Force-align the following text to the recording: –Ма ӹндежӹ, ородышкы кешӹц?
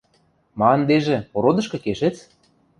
–Ма 0.59 0.69
ӹндежӹ, 0.77 1.17
ородышкы 1.37 1.77
кешӹц? 1.85 2.15